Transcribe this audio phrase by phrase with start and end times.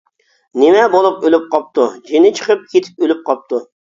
[0.59, 3.61] -نېمە بولۇپ ئۆلۈپ قاپتۇ؟ -جېنى چىقىپ كېتىپ ئۆلۈپ قاپتۇ.